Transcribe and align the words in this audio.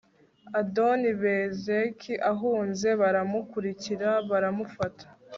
adoni-bezeki 0.59 2.13
ahunze 2.31 2.87
baramukurikira 3.01 4.09
baramufata 4.29 5.05